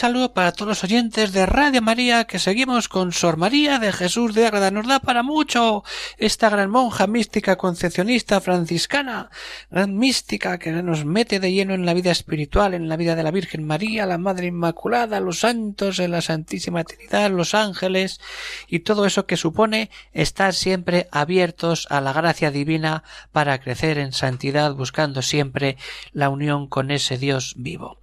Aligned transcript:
Saludo 0.00 0.32
para 0.32 0.52
todos 0.52 0.66
los 0.66 0.84
oyentes 0.84 1.34
de 1.34 1.44
Radio 1.44 1.82
María 1.82 2.24
que 2.24 2.38
seguimos 2.38 2.88
con 2.88 3.12
Sor 3.12 3.36
María 3.36 3.78
de 3.78 3.92
Jesús 3.92 4.34
de 4.34 4.46
Ágreda. 4.46 4.70
Nos 4.70 4.86
da 4.86 5.00
para 5.00 5.22
mucho 5.22 5.84
esta 6.16 6.48
gran 6.48 6.70
monja 6.70 7.06
mística 7.06 7.56
concepcionista 7.56 8.40
franciscana, 8.40 9.28
gran 9.70 9.98
mística 9.98 10.58
que 10.58 10.72
nos 10.72 11.04
mete 11.04 11.38
de 11.38 11.52
lleno 11.52 11.74
en 11.74 11.84
la 11.84 11.92
vida 11.92 12.12
espiritual, 12.12 12.72
en 12.72 12.88
la 12.88 12.96
vida 12.96 13.14
de 13.14 13.22
la 13.22 13.30
Virgen 13.30 13.66
María, 13.66 14.06
la 14.06 14.16
Madre 14.16 14.46
Inmaculada, 14.46 15.20
los 15.20 15.40
santos, 15.40 15.98
en 15.98 16.12
la 16.12 16.22
Santísima 16.22 16.82
Trinidad, 16.82 17.30
los 17.30 17.54
ángeles 17.54 18.22
y 18.68 18.78
todo 18.78 19.04
eso 19.04 19.26
que 19.26 19.36
supone 19.36 19.90
estar 20.14 20.54
siempre 20.54 21.08
abiertos 21.12 21.86
a 21.90 22.00
la 22.00 22.14
gracia 22.14 22.50
divina 22.50 23.04
para 23.32 23.60
crecer 23.60 23.98
en 23.98 24.14
santidad 24.14 24.72
buscando 24.72 25.20
siempre 25.20 25.76
la 26.12 26.30
unión 26.30 26.68
con 26.68 26.90
ese 26.90 27.18
Dios 27.18 27.52
vivo. 27.58 28.00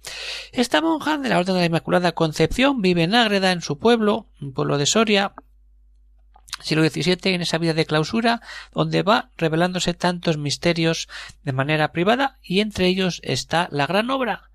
Esta 0.52 0.80
monja 0.80 1.18
de 1.18 1.28
la 1.28 1.40
Orden 1.40 1.56
de 1.56 1.60
la 1.62 1.66
Inmaculada 1.66 1.87
Concepción 2.14 2.82
vive 2.82 3.04
en 3.04 3.14
Ágreda, 3.14 3.52
en 3.52 3.62
su 3.62 3.78
pueblo, 3.78 4.26
un 4.40 4.52
pueblo 4.52 4.78
de 4.78 4.86
Soria, 4.86 5.32
siglo 6.60 6.86
XVII, 6.88 7.34
en 7.34 7.42
esa 7.42 7.58
vida 7.58 7.74
de 7.74 7.86
clausura, 7.86 8.40
donde 8.72 9.02
va 9.02 9.30
revelándose 9.36 9.94
tantos 9.94 10.36
misterios 10.36 11.08
de 11.44 11.52
manera 11.52 11.92
privada, 11.92 12.38
y 12.42 12.60
entre 12.60 12.86
ellos 12.86 13.20
está 13.24 13.68
la 13.70 13.86
gran 13.86 14.10
obra, 14.10 14.50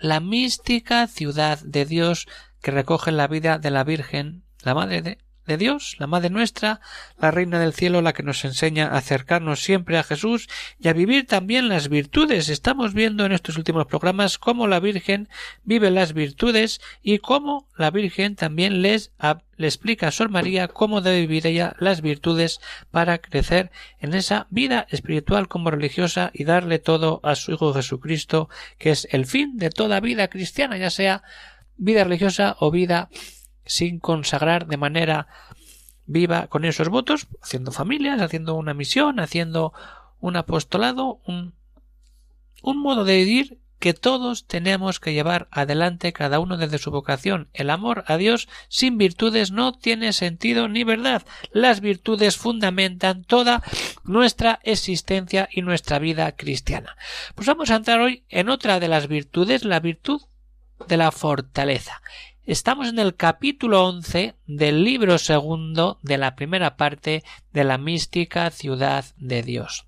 la 0.00 0.20
mística 0.20 1.06
ciudad 1.06 1.58
de 1.60 1.84
Dios 1.84 2.26
que 2.62 2.70
recoge 2.70 3.12
la 3.12 3.28
vida 3.28 3.58
de 3.58 3.70
la 3.70 3.84
Virgen, 3.84 4.42
la 4.62 4.74
Madre 4.74 5.02
de, 5.02 5.18
de 5.48 5.56
Dios, 5.56 5.96
la 5.98 6.06
Madre 6.06 6.30
nuestra, 6.30 6.80
la 7.18 7.32
Reina 7.32 7.58
del 7.58 7.72
Cielo, 7.72 8.02
la 8.02 8.12
que 8.12 8.22
nos 8.22 8.44
enseña 8.44 8.86
a 8.86 8.98
acercarnos 8.98 9.60
siempre 9.60 9.98
a 9.98 10.04
Jesús 10.04 10.48
y 10.78 10.86
a 10.86 10.92
vivir 10.92 11.26
también 11.26 11.68
las 11.68 11.88
virtudes. 11.88 12.48
Estamos 12.48 12.94
viendo 12.94 13.26
en 13.26 13.32
estos 13.32 13.56
últimos 13.56 13.86
programas 13.86 14.38
cómo 14.38 14.68
la 14.68 14.78
Virgen 14.78 15.28
vive 15.64 15.90
las 15.90 16.12
virtudes 16.12 16.80
y 17.02 17.18
cómo 17.18 17.66
la 17.76 17.90
Virgen 17.90 18.36
también 18.36 18.82
les 18.82 19.10
le 19.56 19.66
explica 19.66 20.08
a 20.08 20.12
Sor 20.12 20.28
María 20.30 20.68
cómo 20.68 21.00
debe 21.00 21.20
vivir 21.20 21.46
ella 21.46 21.74
las 21.80 22.00
virtudes 22.00 22.60
para 22.90 23.18
crecer 23.18 23.72
en 23.98 24.14
esa 24.14 24.46
vida 24.50 24.86
espiritual 24.90 25.48
como 25.48 25.70
religiosa 25.70 26.30
y 26.32 26.44
darle 26.44 26.78
todo 26.78 27.20
a 27.24 27.34
su 27.34 27.52
Hijo 27.52 27.74
Jesucristo, 27.74 28.48
que 28.78 28.90
es 28.90 29.08
el 29.10 29.26
fin 29.26 29.56
de 29.56 29.70
toda 29.70 29.98
vida 29.98 30.28
cristiana, 30.28 30.78
ya 30.78 30.90
sea 30.90 31.22
vida 31.76 32.04
religiosa 32.04 32.56
o 32.60 32.70
vida 32.70 33.08
sin 33.68 34.00
consagrar 34.00 34.66
de 34.66 34.76
manera 34.76 35.28
viva 36.06 36.48
con 36.48 36.64
esos 36.64 36.88
votos, 36.88 37.28
haciendo 37.42 37.70
familias, 37.70 38.20
haciendo 38.20 38.56
una 38.56 38.74
misión, 38.74 39.20
haciendo 39.20 39.72
un 40.18 40.36
apostolado, 40.36 41.20
un, 41.26 41.54
un 42.62 42.82
modo 42.82 43.04
de 43.04 43.18
vivir 43.18 43.58
que 43.78 43.94
todos 43.94 44.46
tenemos 44.46 44.98
que 44.98 45.12
llevar 45.12 45.46
adelante 45.50 46.12
cada 46.12 46.40
uno 46.40 46.56
desde 46.56 46.78
su 46.78 46.90
vocación. 46.90 47.48
El 47.52 47.70
amor 47.70 48.04
a 48.08 48.16
Dios 48.16 48.48
sin 48.68 48.98
virtudes 48.98 49.52
no 49.52 49.72
tiene 49.72 50.12
sentido 50.12 50.68
ni 50.68 50.82
verdad. 50.82 51.22
Las 51.52 51.80
virtudes 51.80 52.36
fundamentan 52.36 53.22
toda 53.22 53.62
nuestra 54.02 54.58
existencia 54.64 55.48
y 55.52 55.62
nuestra 55.62 55.98
vida 55.98 56.32
cristiana. 56.32 56.96
Pues 57.34 57.46
vamos 57.46 57.70
a 57.70 57.76
entrar 57.76 58.00
hoy 58.00 58.24
en 58.28 58.48
otra 58.48 58.80
de 58.80 58.88
las 58.88 59.06
virtudes, 59.06 59.64
la 59.64 59.80
virtud 59.80 60.22
de 60.88 60.96
la 60.96 61.12
fortaleza. 61.12 62.02
Estamos 62.48 62.88
en 62.88 62.98
el 62.98 63.14
capítulo 63.14 63.84
once 63.84 64.34
del 64.46 64.82
libro 64.82 65.18
segundo 65.18 65.98
de 66.00 66.16
la 66.16 66.34
primera 66.34 66.78
parte 66.78 67.22
de 67.52 67.62
la 67.62 67.76
mística 67.76 68.50
ciudad 68.50 69.04
de 69.18 69.42
Dios. 69.42 69.84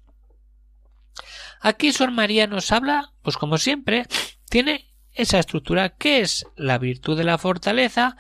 Aquí 1.63 1.91
Sor 1.91 2.11
María 2.11 2.47
nos 2.47 2.71
habla, 2.71 3.15
pues 3.23 3.39
como 3.39 3.57
siempre, 3.57 4.07
tiene 4.51 4.93
esa 5.15 5.39
estructura 5.39 5.97
que 5.97 6.21
es 6.21 6.45
la 6.55 6.77
virtud 6.77 7.17
de 7.17 7.25
la 7.25 7.39
fortaleza, 7.39 8.19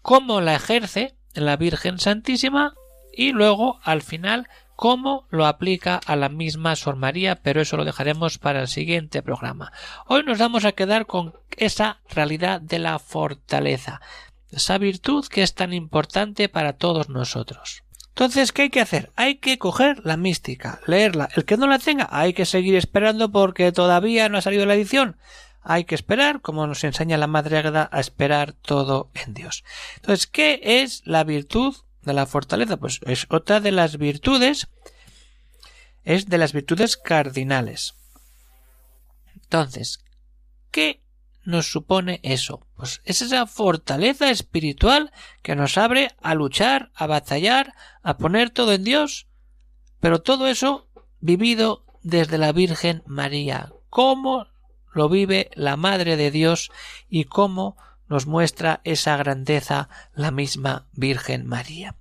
cómo 0.00 0.40
la 0.40 0.54
ejerce 0.54 1.18
la 1.34 1.58
Virgen 1.58 1.98
Santísima 1.98 2.72
y 3.12 3.32
luego 3.32 3.80
al 3.82 4.00
final 4.00 4.48
cómo 4.78 5.26
lo 5.30 5.44
aplica 5.44 6.00
a 6.06 6.14
la 6.14 6.28
misma 6.28 6.76
Sor 6.76 6.94
María, 6.94 7.42
pero 7.42 7.60
eso 7.60 7.76
lo 7.76 7.84
dejaremos 7.84 8.38
para 8.38 8.60
el 8.60 8.68
siguiente 8.68 9.22
programa. 9.22 9.72
Hoy 10.06 10.22
nos 10.22 10.38
vamos 10.38 10.64
a 10.64 10.70
quedar 10.70 11.06
con 11.06 11.34
esa 11.56 11.98
realidad 12.08 12.60
de 12.60 12.78
la 12.78 13.00
fortaleza, 13.00 14.00
esa 14.52 14.78
virtud 14.78 15.26
que 15.26 15.42
es 15.42 15.56
tan 15.56 15.72
importante 15.72 16.48
para 16.48 16.74
todos 16.74 17.08
nosotros. 17.08 17.82
Entonces, 18.10 18.52
¿qué 18.52 18.62
hay 18.62 18.70
que 18.70 18.80
hacer? 18.80 19.10
Hay 19.16 19.38
que 19.38 19.58
coger 19.58 20.00
la 20.04 20.16
mística, 20.16 20.78
leerla. 20.86 21.28
El 21.34 21.44
que 21.44 21.56
no 21.56 21.66
la 21.66 21.80
tenga, 21.80 22.08
hay 22.12 22.32
que 22.32 22.46
seguir 22.46 22.76
esperando 22.76 23.32
porque 23.32 23.72
todavía 23.72 24.28
no 24.28 24.38
ha 24.38 24.42
salido 24.42 24.64
la 24.64 24.74
edición. 24.74 25.16
Hay 25.60 25.86
que 25.86 25.96
esperar, 25.96 26.40
como 26.40 26.68
nos 26.68 26.84
enseña 26.84 27.16
la 27.16 27.26
Madre 27.26 27.58
Agueda, 27.58 27.88
a 27.90 27.98
esperar 27.98 28.52
todo 28.52 29.10
en 29.14 29.34
Dios. 29.34 29.64
Entonces, 29.96 30.28
¿qué 30.28 30.60
es 30.62 31.02
la 31.04 31.24
virtud 31.24 31.74
de 32.08 32.14
la 32.14 32.26
fortaleza? 32.26 32.76
Pues 32.76 32.98
es 33.06 33.26
otra 33.30 33.60
de 33.60 33.70
las 33.70 33.98
virtudes, 33.98 34.66
es 36.02 36.26
de 36.26 36.38
las 36.38 36.52
virtudes 36.52 36.96
cardinales. 36.96 37.94
Entonces, 39.34 40.04
¿qué 40.72 41.00
nos 41.44 41.70
supone 41.70 42.20
eso? 42.24 42.66
Pues 42.76 43.00
es 43.04 43.22
esa 43.22 43.46
fortaleza 43.46 44.30
espiritual 44.30 45.12
que 45.42 45.54
nos 45.54 45.78
abre 45.78 46.10
a 46.20 46.34
luchar, 46.34 46.90
a 46.94 47.06
batallar, 47.06 47.74
a 48.02 48.18
poner 48.18 48.50
todo 48.50 48.72
en 48.72 48.84
Dios, 48.84 49.28
pero 50.00 50.20
todo 50.20 50.48
eso 50.48 50.88
vivido 51.20 51.84
desde 52.02 52.38
la 52.38 52.52
Virgen 52.52 53.02
María. 53.06 53.72
¿Cómo 53.90 54.46
lo 54.92 55.08
vive 55.08 55.50
la 55.54 55.76
Madre 55.76 56.16
de 56.16 56.30
Dios 56.30 56.70
y 57.08 57.24
cómo 57.24 57.76
nos 58.08 58.26
muestra 58.26 58.80
esa 58.84 59.16
grandeza 59.16 59.88
la 60.14 60.30
misma 60.30 60.86
Virgen 60.92 61.46
María. 61.46 61.94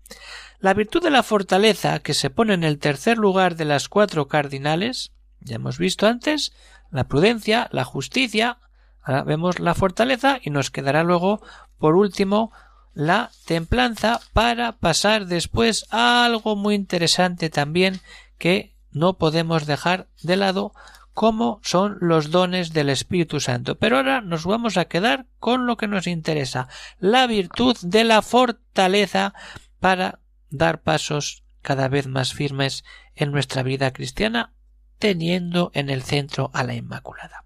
La 0.60 0.74
virtud 0.74 1.04
de 1.04 1.12
la 1.12 1.24
fortaleza, 1.24 2.00
que 2.00 2.14
se 2.14 2.30
pone 2.30 2.54
en 2.54 2.64
el 2.64 2.80
tercer 2.80 3.18
lugar 3.18 3.56
de 3.56 3.66
las 3.66 3.90
cuatro 3.90 4.28
cardinales, 4.28 5.12
ya 5.40 5.58
hemos 5.58 5.78
visto 5.78 6.08
antes, 6.08 6.54
la 6.90 7.08
prudencia, 7.08 7.68
la 7.72 7.84
justicia, 7.84 8.58
ahora 9.04 9.24
vemos 9.24 9.60
la 9.60 9.76
fortaleza 9.76 10.40
y 10.42 10.50
nos 10.50 10.72
quedará 10.72 11.04
luego, 11.04 11.42
por 11.78 11.96
último, 11.96 12.52
la 12.94 13.30
templanza 13.46 14.22
para 14.34 14.72
pasar 14.72 15.28
después 15.28 15.86
a 15.92 16.26
algo 16.26 16.56
muy 16.56 16.74
interesante 16.74 17.52
también 17.52 18.02
que 18.40 18.76
no 18.92 19.18
podemos 19.18 19.68
dejar 19.68 20.08
de 20.24 20.38
lado 20.38 20.74
cómo 21.18 21.60
son 21.64 21.98
los 22.00 22.30
dones 22.30 22.74
del 22.74 22.90
Espíritu 22.90 23.40
Santo. 23.40 23.80
Pero 23.80 23.98
ahora 23.98 24.22
nos 24.22 24.46
vamos 24.46 24.78
a 24.78 24.86
quedar 24.86 25.26
con 25.40 25.66
lo 25.66 25.76
que 25.76 25.88
nos 25.88 26.06
interesa, 26.06 26.70
la 27.00 27.26
virtud 27.26 27.76
de 27.82 28.04
la 28.04 28.22
fortaleza 28.22 29.34
para 29.80 30.20
dar 30.52 30.84
pasos 30.84 31.44
cada 31.64 31.88
vez 31.88 32.06
más 32.06 32.36
firmes 32.36 32.84
en 33.16 33.32
nuestra 33.32 33.64
vida 33.64 33.92
cristiana, 33.94 34.54
teniendo 35.00 35.72
en 35.74 35.90
el 35.90 36.04
centro 36.04 36.52
a 36.54 36.64
la 36.64 36.76
Inmaculada. 36.76 37.46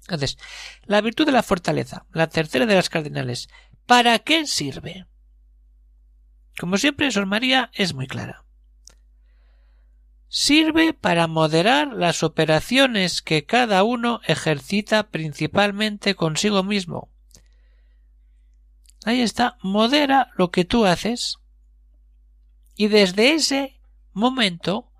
Entonces, 0.00 0.36
la 0.84 1.00
virtud 1.00 1.26
de 1.26 1.32
la 1.32 1.44
fortaleza, 1.44 2.06
la 2.10 2.26
tercera 2.26 2.66
de 2.66 2.74
las 2.74 2.90
cardinales, 2.90 3.50
¿para 3.86 4.18
qué 4.18 4.48
sirve? 4.48 5.06
Como 6.58 6.76
siempre, 6.76 7.08
Sor 7.12 7.26
María 7.26 7.70
es 7.72 7.94
muy 7.94 8.08
clara 8.08 8.41
sirve 10.34 10.94
para 10.94 11.26
moderar 11.26 11.92
las 11.92 12.22
operaciones 12.22 13.20
que 13.20 13.44
cada 13.44 13.82
uno 13.82 14.22
ejercita 14.26 15.10
principalmente 15.10 16.14
consigo 16.14 16.62
mismo. 16.62 17.10
Ahí 19.04 19.20
está, 19.20 19.58
modera 19.60 20.30
lo 20.38 20.50
que 20.50 20.64
tú 20.64 20.86
haces. 20.86 21.36
Y 22.74 22.88
desde 22.88 23.34
ese 23.34 23.78
momento 24.14 24.90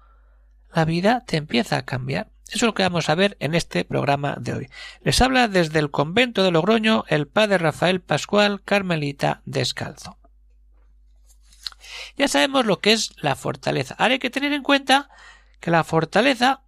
la 0.74 0.84
vida 0.84 1.24
te 1.26 1.38
empieza 1.38 1.78
a 1.78 1.86
cambiar. 1.86 2.30
Eso 2.48 2.56
es 2.56 2.62
lo 2.64 2.74
que 2.74 2.82
vamos 2.82 3.08
a 3.08 3.14
ver 3.14 3.38
en 3.40 3.54
este 3.54 3.86
programa 3.86 4.36
de 4.38 4.52
hoy. 4.52 4.68
Les 5.00 5.22
habla 5.22 5.48
desde 5.48 5.78
el 5.78 5.90
convento 5.90 6.42
de 6.42 6.50
Logroño 6.50 7.04
el 7.08 7.26
padre 7.26 7.56
Rafael 7.56 8.02
Pascual 8.02 8.60
Carmelita 8.62 9.40
Descalzo. 9.46 10.18
Ya 12.16 12.28
sabemos 12.28 12.66
lo 12.66 12.80
que 12.80 12.92
es 12.92 13.12
la 13.16 13.36
fortaleza. 13.36 13.94
Ahora 13.98 14.14
hay 14.14 14.18
que 14.18 14.30
tener 14.30 14.52
en 14.52 14.62
cuenta 14.62 15.08
que 15.60 15.70
la 15.70 15.84
fortaleza 15.84 16.62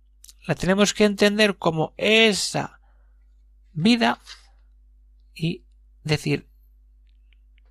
la 0.46 0.54
tenemos 0.54 0.94
que 0.94 1.04
entender 1.04 1.56
como 1.56 1.94
esa 1.96 2.80
vida 3.72 4.20
y 5.34 5.64
decir, 6.02 6.48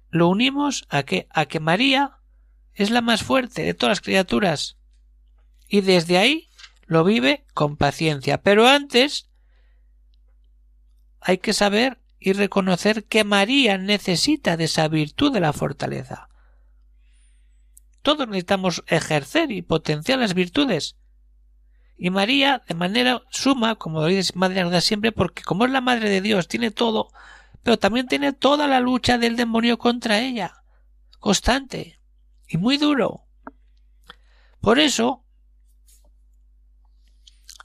lo 0.10 0.28
unimos 0.28 0.86
a 0.90 1.04
que, 1.04 1.28
a 1.30 1.46
que 1.46 1.60
María 1.60 2.20
es 2.74 2.90
la 2.90 3.02
más 3.02 3.24
fuerte 3.24 3.64
de 3.64 3.74
todas 3.74 3.92
las 3.92 4.02
criaturas. 4.02 4.78
Y 5.68 5.82
desde 5.82 6.18
ahí 6.18 6.50
lo 6.86 7.04
vive 7.04 7.46
con 7.54 7.78
paciencia. 7.78 8.42
Pero 8.42 8.68
antes 8.68 9.30
hay 11.20 11.38
que 11.38 11.54
saber 11.54 12.00
y 12.20 12.34
reconocer 12.34 13.06
que 13.06 13.24
María 13.24 13.78
necesita 13.78 14.58
de 14.58 14.66
esa 14.66 14.88
virtud 14.88 15.34
de 15.34 15.40
la 15.40 15.54
fortaleza. 15.54 16.30
Todos 18.04 18.28
necesitamos 18.28 18.84
ejercer 18.88 19.52
y 19.52 19.62
potenciar 19.62 20.20
las 20.20 20.34
virtudes. 20.34 20.98
Y 21.98 22.10
María, 22.10 22.62
de 22.68 22.76
manera 22.76 23.24
suma, 23.32 23.76
como 23.76 24.02
lo 24.02 24.08
dice 24.08 24.34
Madre 24.36 24.82
siempre, 24.82 25.14
porque 25.14 25.42
como 25.42 25.66
es 25.66 25.72
la 25.72 25.80
Madre 25.82 26.10
de 26.10 26.22
Dios, 26.22 26.50
tiene 26.50 26.70
todo, 26.70 27.12
pero 27.64 27.80
también 27.80 28.08
tiene 28.08 28.34
toda 28.34 28.68
la 28.68 28.82
lucha 28.82 29.18
del 29.18 29.38
demonio 29.38 29.78
contra 29.78 30.20
ella, 30.20 30.64
constante 31.20 32.00
y 32.48 32.58
muy 32.58 32.78
duro. 32.78 33.24
Por 34.60 34.80
eso 34.80 35.24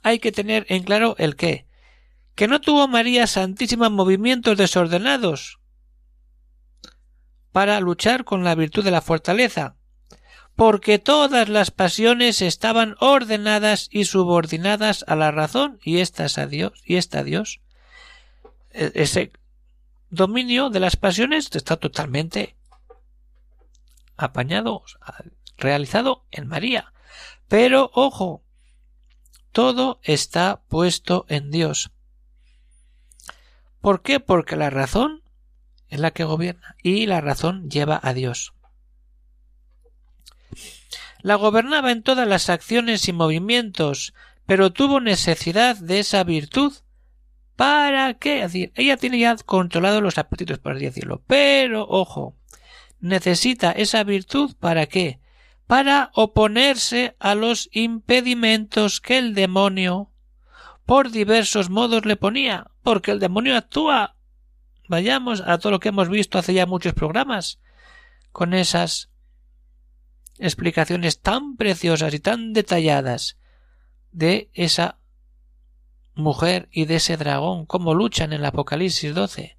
hay 0.01 0.19
que 0.19 0.31
tener 0.31 0.65
en 0.69 0.83
claro 0.83 1.15
el 1.17 1.35
qué, 1.35 1.67
que 2.35 2.47
no 2.47 2.61
tuvo 2.61 2.87
María 2.87 3.27
Santísima 3.27 3.89
movimientos 3.89 4.57
desordenados 4.57 5.59
para 7.51 7.81
luchar 7.81 8.23
con 8.23 8.45
la 8.45 8.55
virtud 8.55 8.85
de 8.85 8.91
la 8.91 9.01
fortaleza, 9.01 9.75
porque 10.59 10.99
todas 10.99 11.47
las 11.47 11.71
pasiones 11.71 12.41
estaban 12.41 12.97
ordenadas 12.99 13.87
y 13.91 14.03
subordinadas 14.03 15.05
a 15.07 15.15
la 15.15 15.31
razón 15.31 15.79
y 15.81 15.99
estas 15.99 16.37
a 16.37 16.47
Dios 16.47 16.73
y 16.83 16.97
esta 16.97 17.19
a 17.19 17.23
Dios. 17.23 17.61
E, 18.71 18.91
ese 18.95 19.31
dominio 20.09 20.69
de 20.69 20.81
las 20.81 20.97
pasiones 20.97 21.49
está 21.55 21.77
totalmente 21.77 22.57
apañado, 24.17 24.83
realizado 25.57 26.25
en 26.29 26.47
María. 26.47 26.91
Pero 27.47 27.89
ojo, 27.93 28.43
todo 29.53 30.01
está 30.03 30.59
puesto 30.67 31.25
en 31.29 31.51
Dios. 31.51 31.91
¿Por 33.79 34.01
qué? 34.01 34.19
Porque 34.19 34.57
la 34.57 34.69
razón 34.69 35.23
es 35.87 36.01
la 36.01 36.11
que 36.11 36.25
gobierna 36.25 36.75
y 36.83 37.05
la 37.05 37.21
razón 37.21 37.69
lleva 37.69 37.97
a 38.03 38.13
Dios. 38.13 38.51
La 41.21 41.35
gobernaba 41.35 41.91
en 41.91 42.01
todas 42.01 42.27
las 42.27 42.49
acciones 42.49 43.07
y 43.07 43.13
movimientos, 43.13 44.13
pero 44.45 44.71
tuvo 44.71 45.01
necesidad 45.01 45.75
de 45.75 45.99
esa 45.99 46.23
virtud. 46.23 46.73
¿Para 47.55 48.13
qué? 48.13 48.37
Es 48.37 48.53
decir, 48.53 48.71
ella 48.75 48.95
tiene 48.95 49.19
ya 49.19 49.35
controlado 49.35 49.99
los 49.99 50.17
apetitos, 50.17 50.59
por 50.59 50.73
así 50.73 50.85
decirlo. 50.85 51.21
Pero, 51.27 51.85
ojo, 51.89 52.35
necesita 53.01 53.71
esa 53.71 54.03
virtud 54.03 54.55
para 54.59 54.85
qué? 54.85 55.19
Para 55.67 56.09
oponerse 56.13 57.15
a 57.19 57.35
los 57.35 57.69
impedimentos 57.73 59.01
que 59.01 59.17
el 59.17 59.33
demonio 59.33 60.09
por 60.85 61.11
diversos 61.11 61.69
modos 61.69 62.05
le 62.05 62.15
ponía, 62.15 62.71
porque 62.81 63.11
el 63.11 63.19
demonio 63.19 63.55
actúa. 63.55 64.15
Vayamos 64.87 65.43
a 65.45 65.59
todo 65.59 65.73
lo 65.73 65.79
que 65.79 65.89
hemos 65.89 66.09
visto 66.09 66.39
hace 66.39 66.53
ya 66.53 66.65
muchos 66.65 66.93
programas, 66.93 67.59
con 68.31 68.55
esas 68.55 69.11
explicaciones 70.39 71.19
tan 71.19 71.55
preciosas 71.57 72.13
y 72.13 72.19
tan 72.19 72.53
detalladas 72.53 73.37
de 74.11 74.49
esa 74.53 74.97
mujer 76.15 76.67
y 76.71 76.85
de 76.85 76.95
ese 76.95 77.17
dragón, 77.17 77.65
cómo 77.65 77.93
luchan 77.93 78.33
en 78.33 78.39
el 78.39 78.45
Apocalipsis 78.45 79.13
12. 79.13 79.57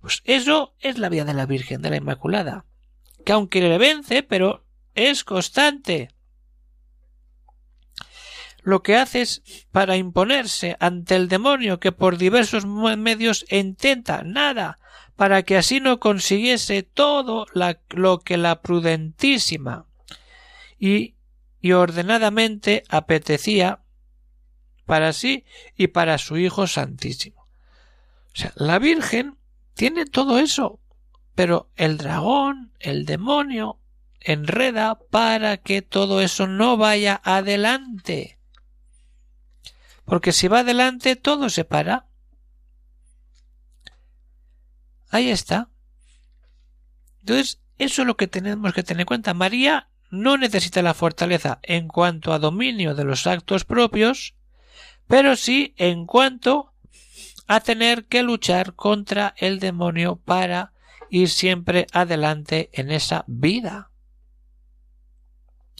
Pues 0.00 0.22
eso 0.24 0.74
es 0.80 0.98
la 0.98 1.08
vida 1.08 1.24
de 1.24 1.34
la 1.34 1.46
Virgen 1.46 1.82
de 1.82 1.90
la 1.90 1.96
Inmaculada, 1.96 2.64
que 3.24 3.32
aunque 3.32 3.60
le 3.60 3.78
vence, 3.78 4.22
pero 4.22 4.64
es 4.94 5.24
constante 5.24 6.10
lo 8.62 8.82
que 8.82 8.96
haces 8.96 9.42
para 9.70 9.96
imponerse 9.96 10.76
ante 10.80 11.14
el 11.14 11.28
demonio 11.28 11.78
que 11.78 11.92
por 11.92 12.18
diversos 12.18 12.66
medios 12.66 13.46
intenta 13.48 14.22
nada 14.22 14.80
para 15.14 15.44
que 15.44 15.56
así 15.56 15.80
no 15.80 16.00
consiguiese 16.00 16.82
todo 16.82 17.46
lo 17.90 18.18
que 18.18 18.36
la 18.36 18.60
prudentísima 18.62 19.86
y, 20.78 21.14
ordenadamente 21.72 22.84
apetecía 22.88 23.80
para 24.84 25.12
sí 25.12 25.44
y 25.76 25.88
para 25.88 26.16
su 26.16 26.36
Hijo 26.36 26.68
Santísimo. 26.68 27.48
O 28.32 28.36
sea, 28.38 28.52
la 28.54 28.78
Virgen 28.78 29.36
tiene 29.74 30.06
todo 30.06 30.38
eso, 30.38 30.78
pero 31.34 31.68
el 31.74 31.98
dragón, 31.98 32.72
el 32.78 33.04
demonio, 33.04 33.80
enreda 34.20 34.98
para 35.10 35.56
que 35.56 35.82
todo 35.82 36.20
eso 36.20 36.46
no 36.46 36.76
vaya 36.76 37.20
adelante 37.24 38.36
porque 40.06 40.32
si 40.32 40.48
va 40.48 40.60
adelante 40.60 41.16
todo 41.16 41.50
se 41.50 41.64
para. 41.64 42.06
Ahí 45.10 45.30
está. 45.30 45.68
Entonces, 47.20 47.60
eso 47.76 48.02
es 48.02 48.06
lo 48.06 48.16
que 48.16 48.28
tenemos 48.28 48.72
que 48.72 48.84
tener 48.84 49.02
en 49.02 49.06
cuenta. 49.06 49.34
María 49.34 49.88
no 50.10 50.36
necesita 50.36 50.82
la 50.82 50.94
fortaleza 50.94 51.58
en 51.62 51.88
cuanto 51.88 52.32
a 52.32 52.38
dominio 52.38 52.94
de 52.94 53.04
los 53.04 53.26
actos 53.26 53.64
propios, 53.64 54.34
pero 55.06 55.36
sí 55.36 55.74
en 55.76 56.06
cuanto 56.06 56.72
a 57.46 57.60
tener 57.60 58.06
que 58.06 58.22
luchar 58.22 58.74
contra 58.74 59.34
el 59.36 59.60
demonio 59.60 60.16
para 60.16 60.72
ir 61.10 61.28
siempre 61.28 61.86
adelante 61.92 62.70
en 62.72 62.90
esa 62.90 63.24
vida. 63.26 63.90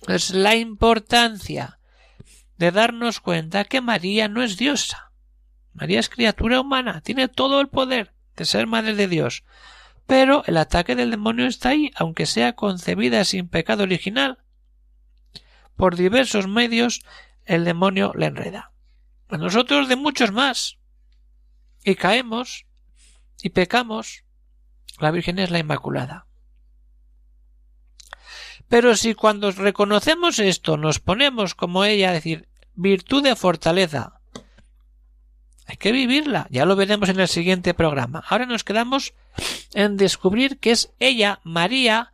Es 0.06 0.30
la 0.30 0.54
importancia 0.54 1.78
de 2.58 2.70
darnos 2.70 3.20
cuenta 3.20 3.64
que 3.64 3.80
María 3.80 4.28
no 4.28 4.42
es 4.42 4.56
diosa. 4.56 5.12
María 5.72 6.00
es 6.00 6.08
criatura 6.08 6.60
humana, 6.60 7.00
tiene 7.02 7.28
todo 7.28 7.60
el 7.60 7.68
poder 7.68 8.14
de 8.36 8.44
ser 8.44 8.66
madre 8.66 8.94
de 8.94 9.08
Dios. 9.08 9.44
Pero 10.06 10.44
el 10.46 10.56
ataque 10.56 10.94
del 10.94 11.10
demonio 11.10 11.46
está 11.46 11.70
ahí, 11.70 11.90
aunque 11.96 12.26
sea 12.26 12.54
concebida 12.54 13.24
sin 13.24 13.48
pecado 13.48 13.82
original. 13.82 14.38
Por 15.76 15.96
diversos 15.96 16.46
medios 16.46 17.02
el 17.44 17.64
demonio 17.64 18.12
le 18.14 18.26
enreda. 18.26 18.72
A 19.28 19.36
nosotros 19.36 19.88
de 19.88 19.96
muchos 19.96 20.32
más. 20.32 20.78
Y 21.84 21.96
caemos 21.96 22.66
y 23.42 23.50
pecamos. 23.50 24.24
La 24.98 25.10
Virgen 25.10 25.38
es 25.38 25.50
la 25.50 25.58
Inmaculada. 25.58 26.26
Pero 28.68 28.96
si 28.96 29.14
cuando 29.14 29.50
reconocemos 29.52 30.38
esto 30.38 30.76
nos 30.76 30.98
ponemos 30.98 31.54
como 31.54 31.84
ella 31.84 32.10
a 32.10 32.14
decir 32.14 32.48
virtud 32.74 33.22
de 33.22 33.36
fortaleza, 33.36 34.20
hay 35.66 35.76
que 35.76 35.92
vivirla, 35.92 36.46
ya 36.50 36.64
lo 36.64 36.76
veremos 36.76 37.08
en 37.08 37.20
el 37.20 37.28
siguiente 37.28 37.74
programa. 37.74 38.24
Ahora 38.28 38.46
nos 38.46 38.64
quedamos 38.64 39.14
en 39.76 39.98
descubrir 39.98 40.58
que 40.58 40.70
es 40.70 40.94
ella, 41.00 41.40
María, 41.44 42.10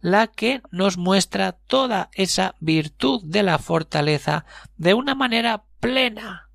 la 0.00 0.28
que 0.28 0.62
nos 0.70 0.96
muestra 0.96 1.52
toda 1.52 2.08
esa 2.14 2.54
virtud 2.58 3.20
de 3.22 3.42
la 3.42 3.58
fortaleza 3.58 4.46
de 4.78 4.94
una 4.94 5.14
manera 5.14 5.64
plena, 5.78 6.48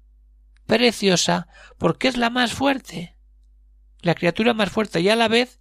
preciosa, 0.66 1.48
porque 1.78 2.08
es 2.08 2.18
la 2.18 2.32
más 2.32 2.54
fuerte, 2.54 3.16
la 4.02 4.16
criatura 4.16 4.56
más 4.56 4.72
fuerte 4.72 5.00
y 5.00 5.10
a 5.10 5.16
la 5.16 5.28
vez 5.28 5.60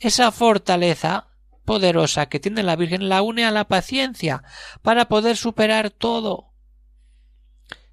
esa 0.00 0.32
fortaleza 0.32 1.28
poderosa 1.64 2.26
que 2.26 2.40
tiene 2.40 2.64
la 2.64 2.74
Virgen 2.74 3.08
la 3.08 3.22
une 3.22 3.44
a 3.44 3.52
la 3.52 3.68
paciencia 3.68 4.42
para 4.82 5.04
poder 5.04 5.36
superar 5.36 5.90
todo. 5.90 6.51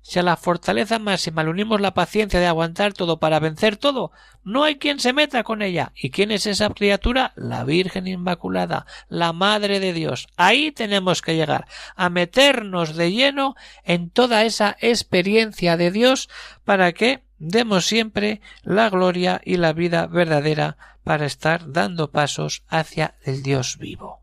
Si 0.02 0.18
a 0.18 0.24
la 0.24 0.38
fortaleza 0.38 0.98
máxima 0.98 1.44
le 1.44 1.50
unimos 1.50 1.82
la 1.82 1.94
paciencia 1.94 2.40
de 2.40 2.48
aguantar 2.48 2.94
todo 2.94 3.20
para 3.20 3.40
vencer 3.40 3.78
todo, 3.78 4.12
no 4.44 4.64
hay 4.64 4.78
quien 4.78 5.00
se 5.00 5.14
meta 5.14 5.44
con 5.44 5.62
ella. 5.62 5.92
¿Y 5.96 6.10
quién 6.10 6.32
es 6.32 6.46
esa 6.46 6.70
criatura? 6.70 7.34
La 7.36 7.64
Virgen 7.64 8.08
Inmaculada, 8.08 8.86
la 9.08 9.34
Madre 9.34 9.80
de 9.80 9.94
Dios. 9.94 10.28
Ahí 10.38 10.72
tenemos 10.72 11.22
que 11.22 11.36
llegar, 11.36 11.68
a 11.96 12.10
meternos 12.10 12.96
de 12.96 13.12
lleno 13.12 13.56
en 13.84 14.10
toda 14.10 14.44
esa 14.44 14.78
experiencia 14.80 15.78
de 15.78 15.92
Dios 15.92 16.30
para 16.64 16.94
que 16.94 17.24
demos 17.38 17.86
siempre 17.86 18.42
la 18.64 18.90
gloria 18.90 19.42
y 19.44 19.58
la 19.58 19.74
vida 19.74 20.08
verdadera 20.08 20.78
para 21.04 21.26
estar 21.26 21.72
dando 21.72 22.12
pasos 22.12 22.64
hacia 22.68 23.16
el 23.24 23.44
Dios 23.44 23.78
vivo. 23.78 24.19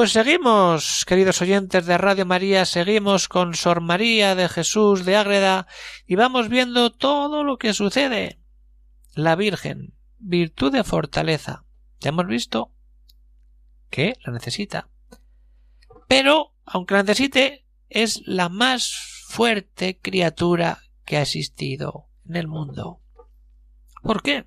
Pues 0.00 0.12
seguimos, 0.12 1.04
queridos 1.04 1.42
oyentes 1.42 1.84
de 1.84 1.98
Radio 1.98 2.24
María, 2.24 2.64
seguimos 2.64 3.28
con 3.28 3.52
Sor 3.52 3.82
María 3.82 4.34
de 4.34 4.48
Jesús 4.48 5.04
de 5.04 5.14
Ágreda 5.14 5.66
y 6.06 6.16
vamos 6.16 6.48
viendo 6.48 6.90
todo 6.90 7.44
lo 7.44 7.58
que 7.58 7.74
sucede. 7.74 8.40
La 9.14 9.36
Virgen, 9.36 9.92
virtud 10.18 10.72
de 10.72 10.84
fortaleza. 10.84 11.66
Ya 12.00 12.08
hemos 12.08 12.26
visto 12.28 12.72
que 13.90 14.16
la 14.24 14.32
necesita. 14.32 14.88
Pero, 16.08 16.54
aunque 16.64 16.94
la 16.94 17.02
necesite, 17.02 17.66
es 17.90 18.22
la 18.24 18.48
más 18.48 18.94
fuerte 19.28 19.98
criatura 19.98 20.78
que 21.04 21.18
ha 21.18 21.22
existido 21.22 22.08
en 22.26 22.36
el 22.36 22.48
mundo. 22.48 23.02
¿Por 24.00 24.22
qué? 24.22 24.46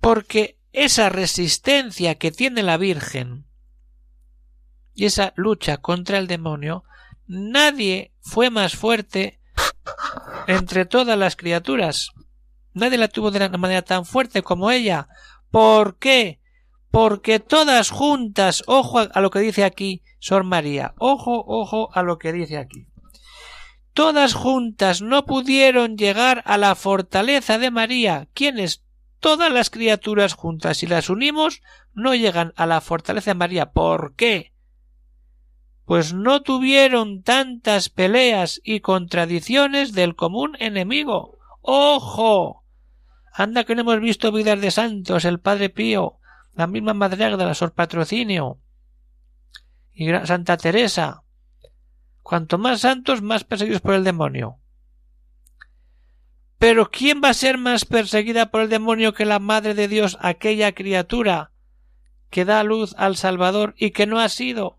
Porque 0.00 0.59
esa 0.72 1.08
resistencia 1.08 2.16
que 2.16 2.30
tiene 2.30 2.62
la 2.62 2.76
Virgen 2.76 3.46
y 4.94 5.06
esa 5.06 5.32
lucha 5.36 5.78
contra 5.78 6.18
el 6.18 6.26
demonio, 6.26 6.84
nadie 7.26 8.12
fue 8.20 8.50
más 8.50 8.76
fuerte 8.76 9.40
entre 10.46 10.84
todas 10.84 11.18
las 11.18 11.36
criaturas. 11.36 12.10
Nadie 12.72 12.98
la 12.98 13.08
tuvo 13.08 13.30
de 13.30 13.38
una 13.38 13.56
manera 13.58 13.82
tan 13.82 14.04
fuerte 14.04 14.42
como 14.42 14.70
ella. 14.70 15.08
¿Por 15.50 15.98
qué? 15.98 16.40
Porque 16.90 17.40
todas 17.40 17.90
juntas, 17.90 18.62
ojo 18.66 18.98
a 18.98 19.20
lo 19.20 19.30
que 19.30 19.40
dice 19.40 19.64
aquí 19.64 20.02
Sor 20.18 20.44
María, 20.44 20.94
ojo, 20.98 21.44
ojo 21.46 21.90
a 21.94 22.02
lo 22.02 22.18
que 22.18 22.32
dice 22.32 22.58
aquí. 22.58 22.86
Todas 23.92 24.34
juntas 24.34 25.02
no 25.02 25.24
pudieron 25.24 25.96
llegar 25.96 26.42
a 26.46 26.58
la 26.58 26.74
fortaleza 26.74 27.58
de 27.58 27.70
María. 27.70 28.28
¿Quiénes? 28.34 28.84
Todas 29.20 29.52
las 29.52 29.68
criaturas 29.68 30.32
juntas, 30.32 30.78
si 30.78 30.86
las 30.86 31.10
unimos, 31.10 31.62
no 31.92 32.14
llegan 32.14 32.54
a 32.56 32.66
la 32.66 32.80
fortaleza 32.80 33.32
de 33.32 33.34
María. 33.34 33.72
¿Por 33.72 34.14
qué? 34.14 34.54
Pues 35.84 36.14
no 36.14 36.42
tuvieron 36.42 37.22
tantas 37.22 37.90
peleas 37.90 38.60
y 38.64 38.80
contradicciones 38.80 39.92
del 39.92 40.16
común 40.16 40.56
enemigo. 40.58 41.38
¡Ojo! 41.60 42.64
Anda 43.32 43.64
que 43.64 43.74
no 43.74 43.82
hemos 43.82 44.00
visto 44.00 44.32
vidas 44.32 44.60
de 44.60 44.70
santos, 44.70 45.24
el 45.24 45.38
Padre 45.38 45.68
Pío, 45.68 46.18
la 46.54 46.66
misma 46.66 46.94
Madre 46.94 47.36
de 47.36 47.44
la 47.44 47.54
Sor 47.54 47.72
Patrocinio 47.72 48.58
y 49.92 50.08
Santa 50.24 50.56
Teresa. 50.56 51.24
Cuanto 52.22 52.56
más 52.56 52.80
santos, 52.80 53.20
más 53.20 53.44
perseguidos 53.44 53.82
por 53.82 53.94
el 53.94 54.04
demonio. 54.04 54.59
Pero 56.60 56.90
¿quién 56.90 57.22
va 57.24 57.30
a 57.30 57.34
ser 57.34 57.56
más 57.56 57.86
perseguida 57.86 58.50
por 58.50 58.60
el 58.60 58.68
demonio 58.68 59.14
que 59.14 59.24
la 59.24 59.38
Madre 59.38 59.72
de 59.72 59.88
Dios, 59.88 60.18
aquella 60.20 60.72
criatura 60.72 61.52
que 62.28 62.44
da 62.44 62.62
luz 62.64 62.94
al 62.98 63.16
Salvador 63.16 63.74
y 63.78 63.92
que 63.92 64.06
no 64.06 64.20
ha 64.20 64.28
sido, 64.28 64.78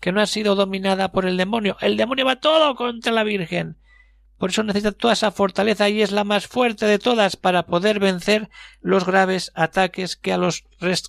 que 0.00 0.10
no 0.10 0.20
ha 0.20 0.26
sido 0.26 0.56
dominada 0.56 1.12
por 1.12 1.24
el 1.24 1.36
demonio? 1.36 1.76
El 1.80 1.96
demonio 1.96 2.26
va 2.26 2.40
todo 2.40 2.74
contra 2.74 3.12
la 3.12 3.22
Virgen. 3.22 3.76
Por 4.36 4.50
eso 4.50 4.64
necesita 4.64 4.90
toda 4.90 5.12
esa 5.12 5.30
fortaleza 5.30 5.88
y 5.88 6.02
es 6.02 6.10
la 6.10 6.24
más 6.24 6.48
fuerte 6.48 6.86
de 6.86 6.98
todas 6.98 7.36
para 7.36 7.66
poder 7.66 8.00
vencer 8.00 8.50
los 8.80 9.06
graves 9.06 9.52
ataques 9.54 10.16
que, 10.16 10.36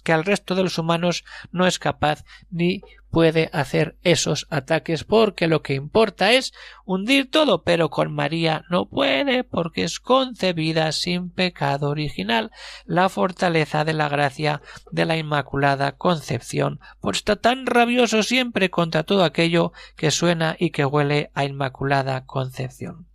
que 0.03 0.13
al 0.13 0.25
resto 0.25 0.53
de 0.53 0.61
los 0.61 0.77
humanos 0.77 1.25
no 1.51 1.65
es 1.65 1.79
capaz 1.79 2.23
ni 2.51 2.83
puede 3.13 3.51
hacer 3.53 3.95
esos 4.01 4.47
ataques 4.49 5.03
porque 5.03 5.47
lo 5.47 5.61
que 5.61 5.75
importa 5.75 6.31
es 6.31 6.51
hundir 6.83 7.29
todo, 7.29 7.61
pero 7.61 7.91
con 7.91 8.11
María 8.11 8.65
no 8.71 8.89
puede 8.89 9.43
porque 9.43 9.83
es 9.83 9.99
concebida 9.99 10.91
sin 10.91 11.29
pecado 11.29 11.89
original, 11.89 12.49
la 12.85 13.09
fortaleza 13.09 13.85
de 13.85 13.93
la 13.93 14.09
gracia 14.09 14.63
de 14.91 15.05
la 15.05 15.15
Inmaculada 15.15 15.91
Concepción, 15.91 16.79
por 17.01 17.13
está 17.13 17.35
tan 17.35 17.67
rabioso 17.67 18.23
siempre 18.23 18.71
contra 18.71 19.03
todo 19.03 19.23
aquello 19.23 19.73
que 19.95 20.09
suena 20.09 20.55
y 20.57 20.71
que 20.71 20.83
huele 20.83 21.29
a 21.35 21.45
Inmaculada 21.45 22.25
Concepción. 22.25 23.07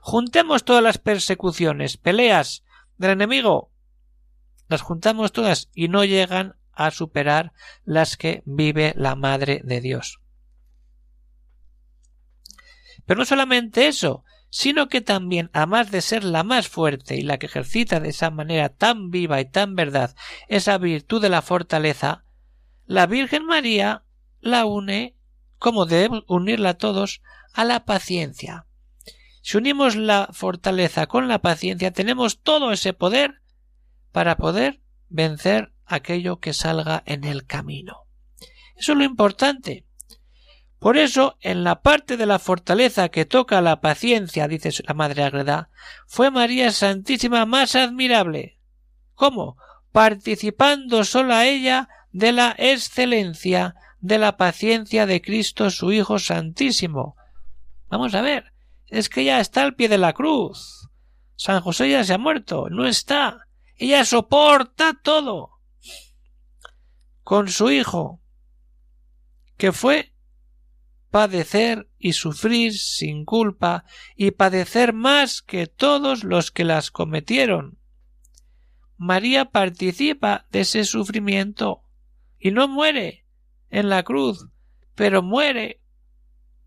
Juntemos 0.00 0.62
todas 0.62 0.84
las 0.84 0.98
persecuciones, 0.98 1.96
peleas 1.96 2.62
del 2.96 3.10
enemigo, 3.10 3.72
las 4.68 4.82
juntamos 4.82 5.32
todas 5.32 5.68
y 5.74 5.88
no 5.88 6.04
llegan 6.04 6.54
a 6.74 6.90
superar 6.90 7.52
las 7.84 8.16
que 8.16 8.42
vive 8.44 8.94
la 8.96 9.14
Madre 9.14 9.60
de 9.64 9.80
Dios. 9.80 10.20
Pero 13.06 13.18
no 13.18 13.24
solamente 13.24 13.88
eso, 13.88 14.24
sino 14.50 14.88
que 14.88 15.00
también, 15.00 15.50
además 15.52 15.90
de 15.90 16.02
ser 16.02 16.24
la 16.24 16.44
más 16.44 16.68
fuerte 16.68 17.16
y 17.16 17.22
la 17.22 17.38
que 17.38 17.46
ejercita 17.46 18.00
de 18.00 18.10
esa 18.10 18.30
manera 18.30 18.68
tan 18.68 19.10
viva 19.10 19.40
y 19.40 19.46
tan 19.46 19.74
verdad 19.74 20.14
esa 20.48 20.76
virtud 20.78 21.22
de 21.22 21.30
la 21.30 21.42
fortaleza, 21.42 22.24
la 22.84 23.06
Virgen 23.06 23.46
María 23.46 24.04
la 24.40 24.66
une, 24.66 25.16
como 25.58 25.86
debe 25.86 26.22
unirla 26.26 26.70
a 26.70 26.74
todos, 26.74 27.22
a 27.54 27.64
la 27.64 27.84
paciencia. 27.84 28.66
Si 29.40 29.56
unimos 29.56 29.96
la 29.96 30.28
fortaleza 30.32 31.06
con 31.06 31.28
la 31.28 31.40
paciencia, 31.40 31.92
tenemos 31.92 32.42
todo 32.42 32.72
ese 32.72 32.92
poder 32.92 33.40
para 34.12 34.36
poder 34.36 34.80
vencer 35.08 35.71
aquello 35.86 36.38
que 36.38 36.52
salga 36.52 37.02
en 37.06 37.24
el 37.24 37.46
camino. 37.46 38.06
Eso 38.76 38.92
es 38.92 38.98
lo 38.98 39.04
importante. 39.04 39.86
Por 40.78 40.96
eso, 40.96 41.36
en 41.40 41.62
la 41.62 41.80
parte 41.80 42.16
de 42.16 42.26
la 42.26 42.40
fortaleza 42.40 43.08
que 43.08 43.24
toca 43.24 43.60
la 43.60 43.80
paciencia, 43.80 44.48
dice 44.48 44.70
la 44.86 44.94
Madre 44.94 45.22
Agreda, 45.22 45.70
fue 46.08 46.32
María 46.32 46.72
Santísima 46.72 47.46
más 47.46 47.76
admirable. 47.76 48.58
¿Cómo? 49.14 49.56
Participando 49.92 51.04
sola 51.04 51.46
ella 51.46 51.88
de 52.10 52.32
la 52.32 52.56
excelencia 52.58 53.76
de 54.00 54.18
la 54.18 54.36
paciencia 54.36 55.06
de 55.06 55.22
Cristo 55.22 55.70
su 55.70 55.92
Hijo 55.92 56.18
Santísimo. 56.18 57.16
Vamos 57.88 58.14
a 58.14 58.22
ver, 58.22 58.52
es 58.88 59.08
que 59.08 59.22
ya 59.22 59.38
está 59.38 59.62
al 59.62 59.76
pie 59.76 59.88
de 59.88 59.98
la 59.98 60.12
cruz. 60.12 60.88
San 61.36 61.60
José 61.60 61.90
ya 61.90 62.02
se 62.02 62.14
ha 62.14 62.18
muerto, 62.18 62.68
no 62.68 62.86
está. 62.86 63.46
Ella 63.76 64.04
soporta 64.04 64.94
todo 65.00 65.51
con 67.22 67.48
su 67.48 67.70
Hijo, 67.70 68.20
que 69.56 69.72
fue 69.72 70.12
padecer 71.10 71.90
y 71.98 72.14
sufrir 72.14 72.76
sin 72.76 73.24
culpa 73.24 73.84
y 74.16 74.30
padecer 74.30 74.94
más 74.94 75.42
que 75.42 75.66
todos 75.66 76.24
los 76.24 76.50
que 76.50 76.64
las 76.64 76.90
cometieron. 76.90 77.78
María 78.96 79.46
participa 79.46 80.46
de 80.50 80.60
ese 80.60 80.84
sufrimiento 80.84 81.82
y 82.38 82.50
no 82.50 82.66
muere 82.66 83.26
en 83.68 83.88
la 83.88 84.02
cruz, 84.04 84.48
pero 84.94 85.22
muere, 85.22 85.80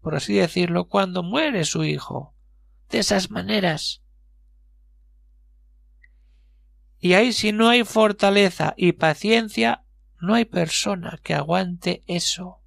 por 0.01 0.15
así 0.15 0.35
decirlo, 0.35 0.87
cuando 0.87 1.23
muere 1.23 1.65
su 1.65 1.83
hijo. 1.83 2.33
De 2.89 2.99
esas 2.99 3.31
maneras. 3.31 4.03
Y 6.99 7.13
ahí 7.13 7.33
si 7.33 7.51
no 7.51 7.67
hay 7.67 7.83
fortaleza 7.83 8.73
y 8.77 8.91
paciencia, 8.91 9.84
no 10.25 10.33
hay 10.33 10.45
persona 10.45 11.19
que 11.23 11.33
aguante 11.33 12.03
eso. 12.07 12.61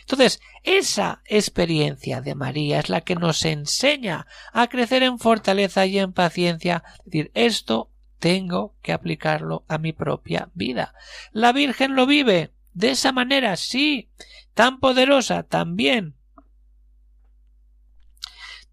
Entonces, 0.00 0.40
esa 0.62 1.22
experiencia 1.26 2.20
de 2.20 2.34
María 2.34 2.78
es 2.80 2.88
la 2.88 3.02
que 3.02 3.14
nos 3.14 3.44
enseña 3.44 4.26
a 4.52 4.68
crecer 4.68 5.02
en 5.02 5.18
fortaleza 5.18 5.86
y 5.86 5.98
en 5.98 6.12
paciencia. 6.12 6.82
Es 6.98 7.04
decir, 7.04 7.30
esto 7.34 7.90
tengo 8.18 8.74
que 8.82 8.92
aplicarlo 8.92 9.64
a 9.68 9.78
mi 9.78 9.92
propia 9.92 10.48
vida. 10.54 10.94
La 11.32 11.52
Virgen 11.52 11.94
lo 11.94 12.06
vive 12.06 12.52
de 12.72 12.90
esa 12.90 13.12
manera, 13.12 13.56
sí, 13.56 14.10
tan 14.54 14.80
poderosa 14.80 15.42
también. 15.42 16.14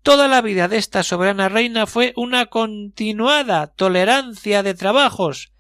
Toda 0.02 0.28
la 0.28 0.42
vida 0.42 0.68
de 0.68 0.78
esta 0.78 1.02
soberana 1.02 1.50
reina 1.50 1.88
fue 1.88 2.14
una 2.16 2.46
continuada 2.46 3.68
tolerancia 3.68 4.62
de 4.62 4.76
trabajos, 4.76 5.52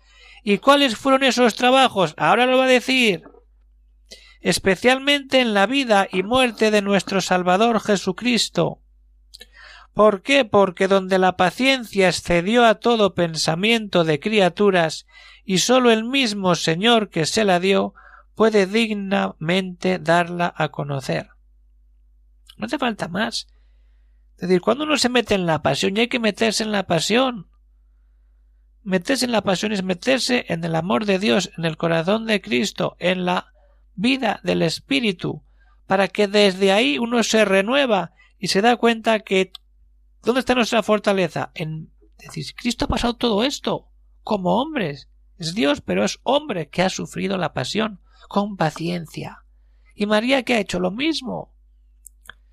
¿Y 0.48 0.60
cuáles 0.60 0.96
fueron 0.96 1.24
esos 1.24 1.56
trabajos? 1.56 2.14
Ahora 2.18 2.46
lo 2.46 2.60
va 2.60 2.66
a 2.66 2.68
decir. 2.68 3.24
Especialmente 4.42 5.42
en 5.42 5.56
la 5.56 5.66
vida 5.66 6.08
y 6.12 6.22
muerte 6.22 6.70
de 6.70 6.84
nuestro 6.84 7.20
Salvador 7.20 7.80
Jesucristo. 7.80 8.80
¿Por 9.96 10.22
qué? 10.22 10.46
Porque 10.46 10.88
donde 10.88 11.17
la 11.17 11.36
paciencia 11.36 12.10
excedió 12.10 12.63
a 12.63 12.76
todo 12.76 13.15
pensamiento 13.15 14.04
de 14.04 14.19
criaturas 14.19 15.08
y 15.43 15.58
sólo 15.58 15.89
el 15.89 16.04
mismo 16.04 16.54
Señor 16.54 17.10
que 17.10 17.26
se 17.26 17.43
la 17.43 17.60
dio 17.60 17.96
puede 18.36 18.67
dignamente 18.67 19.98
darla 19.98 20.54
a 20.56 20.69
conocer. 20.69 21.30
No 22.56 22.67
hace 22.67 22.78
falta 22.78 23.08
más. 23.08 23.48
Es 24.36 24.48
decir, 24.48 24.62
cuando 24.62 24.84
uno 24.84 24.98
se 24.98 25.10
mete 25.10 25.34
en 25.34 25.48
la 25.48 25.63
pasión 25.63 25.98
y 25.98 26.02
hay 26.02 26.08
que 26.08 26.19
meterse 26.19 26.62
en 26.62 26.72
la 26.72 26.84
pasión, 26.84 27.48
Meterse 28.86 29.26
en 29.26 29.32
la 29.32 29.41
pasión 29.41 29.71
es 29.71 29.82
meterse 29.82 30.45
en 30.48 30.63
el 30.63 30.76
amor 30.76 31.06
de 31.06 31.17
Dios, 31.17 31.52
en 31.58 31.65
el 31.65 31.76
corazón 31.76 32.28
de 32.28 32.39
Cristo, 32.39 32.95
en 33.00 33.26
la 33.26 33.52
vida 33.95 34.39
del 34.43 34.62
Espíritu, 34.62 35.41
para 35.88 36.08
que 36.08 36.28
desde 36.28 36.71
ahí 36.71 37.00
uno 37.00 37.24
se 37.24 37.45
renueva 37.45 38.13
y 38.38 38.50
se 38.50 38.62
da 38.62 38.76
cuenta 38.76 39.21
que 39.21 39.52
¿dónde 40.24 40.41
está 40.41 40.54
nuestra 40.54 40.84
fortaleza? 40.84 41.50
En 41.56 41.89
decir, 42.19 42.45
Cristo 42.56 42.86
ha 42.86 42.88
pasado 42.88 43.15
todo 43.15 43.43
esto 43.43 43.89
como 44.21 44.62
hombres. 44.62 45.10
Es 45.39 45.56
Dios, 45.56 45.82
pero 45.82 46.06
es 46.06 46.19
hombre 46.21 46.69
que 46.69 46.84
ha 46.84 46.89
sufrido 46.89 47.39
la 47.39 47.54
pasión 47.54 48.02
con 48.30 48.56
paciencia. 48.56 49.45
Y 49.95 50.06
María 50.06 50.43
que 50.43 50.54
ha 50.54 50.60
hecho 50.60 50.80
lo 50.80 50.91
mismo. 50.91 51.52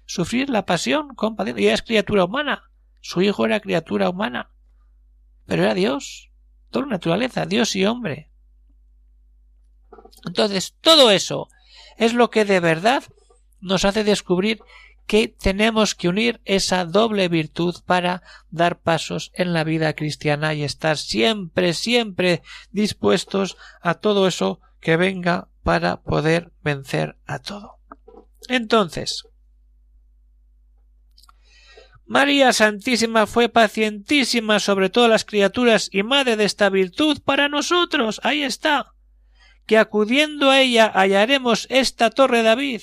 Sufrir 0.06 0.48
la 0.48 0.64
pasión 0.64 1.14
con 1.14 1.36
paciencia. 1.36 1.62
Ella 1.62 1.74
es 1.74 1.82
criatura 1.82 2.24
humana. 2.24 2.70
Su 3.02 3.20
hijo 3.20 3.44
era 3.44 3.60
criatura 3.60 4.08
humana. 4.08 4.50
Pero 5.52 5.64
era 5.64 5.74
Dios. 5.74 6.30
Toda 6.70 6.86
naturaleza, 6.86 7.44
Dios 7.44 7.76
y 7.76 7.84
hombre. 7.84 8.30
Entonces, 10.24 10.74
todo 10.80 11.10
eso 11.10 11.50
es 11.98 12.14
lo 12.14 12.30
que 12.30 12.46
de 12.46 12.58
verdad 12.58 13.04
nos 13.60 13.84
hace 13.84 14.02
descubrir 14.02 14.62
que 15.06 15.28
tenemos 15.28 15.94
que 15.94 16.08
unir 16.08 16.40
esa 16.46 16.86
doble 16.86 17.28
virtud 17.28 17.74
para 17.84 18.22
dar 18.48 18.80
pasos 18.80 19.30
en 19.34 19.52
la 19.52 19.62
vida 19.62 19.92
cristiana 19.92 20.54
y 20.54 20.62
estar 20.62 20.96
siempre, 20.96 21.74
siempre 21.74 22.40
dispuestos 22.70 23.58
a 23.82 23.92
todo 23.92 24.26
eso 24.26 24.58
que 24.80 24.96
venga 24.96 25.48
para 25.62 26.00
poder 26.00 26.50
vencer 26.62 27.18
a 27.26 27.40
todo. 27.40 27.76
Entonces, 28.48 29.28
María 32.04 32.52
Santísima 32.52 33.26
fue 33.26 33.48
pacientísima 33.48 34.58
sobre 34.60 34.90
todas 34.90 35.08
las 35.08 35.24
criaturas 35.24 35.88
y 35.92 36.02
madre 36.02 36.36
de 36.36 36.44
esta 36.44 36.68
virtud 36.68 37.20
para 37.24 37.48
nosotros. 37.48 38.20
Ahí 38.22 38.42
está. 38.42 38.94
Que 39.66 39.78
acudiendo 39.78 40.50
a 40.50 40.60
ella 40.60 40.90
hallaremos 40.92 41.66
esta 41.70 42.10
torre 42.10 42.42
David, 42.42 42.82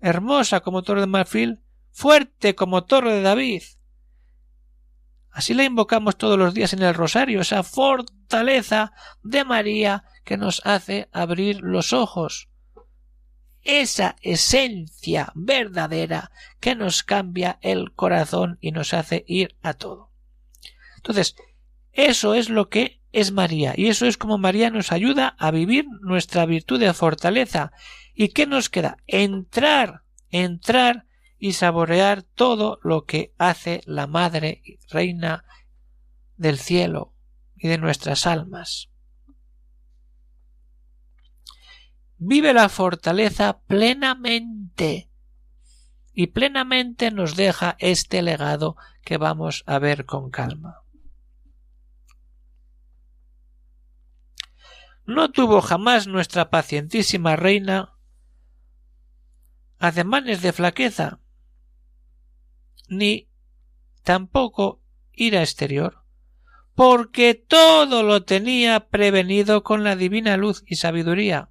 hermosa 0.00 0.60
como 0.60 0.82
torre 0.82 1.00
de 1.00 1.06
marfil, 1.08 1.60
fuerte 1.90 2.54
como 2.54 2.84
torre 2.84 3.14
de 3.14 3.22
David. 3.22 3.62
Así 5.30 5.52
la 5.52 5.64
invocamos 5.64 6.16
todos 6.16 6.38
los 6.38 6.54
días 6.54 6.72
en 6.72 6.82
el 6.82 6.94
rosario, 6.94 7.40
esa 7.40 7.62
fortaleza 7.62 8.92
de 9.22 9.44
María 9.44 10.04
que 10.24 10.36
nos 10.36 10.64
hace 10.64 11.08
abrir 11.12 11.60
los 11.60 11.92
ojos, 11.92 12.48
esa 13.66 14.16
esencia 14.22 15.32
verdadera 15.34 16.30
que 16.60 16.74
nos 16.74 17.02
cambia 17.02 17.58
el 17.62 17.92
corazón 17.92 18.58
y 18.60 18.70
nos 18.70 18.94
hace 18.94 19.24
ir 19.26 19.56
a 19.62 19.74
todo. 19.74 20.10
Entonces, 20.96 21.36
eso 21.92 22.34
es 22.34 22.48
lo 22.48 22.68
que 22.68 23.02
es 23.12 23.32
María, 23.32 23.72
y 23.76 23.86
eso 23.86 24.06
es 24.06 24.16
como 24.18 24.38
María 24.38 24.70
nos 24.70 24.92
ayuda 24.92 25.34
a 25.38 25.50
vivir 25.50 25.86
nuestra 26.00 26.46
virtud 26.46 26.78
de 26.78 26.92
fortaleza. 26.92 27.72
¿Y 28.14 28.28
qué 28.28 28.46
nos 28.46 28.68
queda? 28.68 28.98
Entrar, 29.06 30.02
entrar 30.30 31.06
y 31.38 31.54
saborear 31.54 32.22
todo 32.22 32.78
lo 32.82 33.04
que 33.04 33.32
hace 33.38 33.80
la 33.86 34.06
Madre 34.06 34.62
Reina 34.90 35.44
del 36.36 36.58
cielo 36.58 37.14
y 37.56 37.68
de 37.68 37.78
nuestras 37.78 38.26
almas. 38.26 38.90
Vive 42.18 42.54
la 42.54 42.68
fortaleza 42.68 43.60
plenamente 43.66 45.10
y 46.12 46.28
plenamente 46.28 47.10
nos 47.10 47.36
deja 47.36 47.76
este 47.78 48.22
legado 48.22 48.76
que 49.04 49.18
vamos 49.18 49.64
a 49.66 49.78
ver 49.78 50.06
con 50.06 50.30
calma. 50.30 50.82
No 55.04 55.30
tuvo 55.30 55.60
jamás 55.60 56.06
nuestra 56.06 56.50
pacientísima 56.50 57.36
reina 57.36 57.92
ademanes 59.78 60.42
de 60.42 60.52
flaqueza, 60.52 61.20
ni 62.88 63.28
tampoco 64.02 64.82
ira 65.12 65.42
exterior, 65.42 66.02
porque 66.74 67.34
todo 67.34 68.02
lo 68.02 68.24
tenía 68.24 68.88
prevenido 68.88 69.62
con 69.62 69.84
la 69.84 69.96
divina 69.96 70.36
luz 70.36 70.64
y 70.66 70.76
sabiduría, 70.76 71.50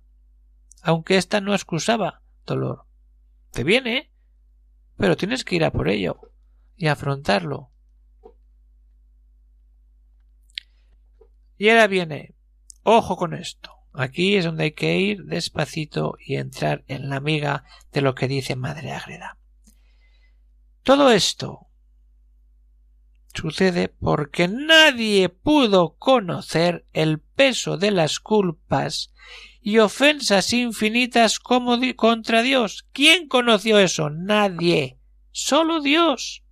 aunque 0.85 1.17
ésta 1.17 1.41
no 1.41 1.55
excusaba 1.55 2.21
dolor. 2.45 2.85
Te 3.51 3.63
viene, 3.63 4.11
pero 4.97 5.17
tienes 5.17 5.43
que 5.43 5.55
ir 5.55 5.65
a 5.65 5.71
por 5.71 5.89
ello 5.89 6.31
y 6.75 6.87
afrontarlo. 6.87 7.71
Y 11.57 11.69
ahora 11.69 11.87
viene 11.87 12.35
Ojo 12.83 13.17
con 13.17 13.33
esto. 13.33 13.71
Aquí 13.93 14.35
es 14.35 14.45
donde 14.45 14.65
hay 14.65 14.71
que 14.73 14.99
ir 14.99 15.23
despacito 15.23 16.17
y 16.23 16.35
entrar 16.35 16.83
en 16.87 17.09
la 17.09 17.19
miga 17.19 17.63
de 17.91 18.01
lo 18.01 18.13
que 18.13 18.27
dice 18.27 18.55
Madre 18.55 18.91
Agreda. 18.91 19.39
Todo 20.83 21.09
esto 21.09 21.64
sucede 23.35 23.89
porque 23.89 24.47
nadie 24.47 25.29
pudo 25.29 25.95
conocer 25.97 26.85
el 26.93 27.19
peso 27.19 27.77
de 27.77 27.91
las 27.91 28.19
culpas 28.19 29.11
y 29.61 29.79
ofensas 29.79 30.53
infinitas 30.53 31.39
como 31.39 31.79
contra 31.95 32.41
Dios. 32.41 32.85
¿Quién 32.91 33.27
conoció 33.27 33.79
eso? 33.79 34.09
Nadie. 34.09 34.99
Solo 35.31 35.81
Dios. 35.81 36.43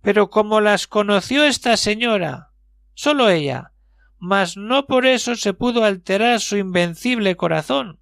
Pero 0.00 0.30
como 0.30 0.60
las 0.60 0.86
conoció 0.86 1.44
esta 1.44 1.76
señora, 1.76 2.52
solo 2.94 3.28
ella, 3.30 3.72
mas 4.18 4.56
no 4.56 4.86
por 4.86 5.06
eso 5.06 5.36
se 5.36 5.54
pudo 5.54 5.84
alterar 5.84 6.40
su 6.40 6.56
invencible 6.56 7.36
corazón, 7.36 8.00